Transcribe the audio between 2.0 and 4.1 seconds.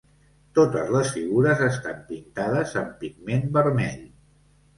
pintades amb pigment vermell.